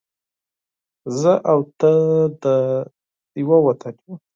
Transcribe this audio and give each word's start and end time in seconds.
زه 1.19 1.33
او 1.51 1.59
ته 1.79 1.89
دې 2.41 2.57
ېو 3.47 3.57
وطن 3.67 3.93
ېو 4.05 4.13